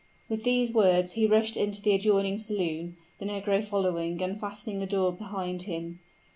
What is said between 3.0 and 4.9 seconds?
the negro following and fastening the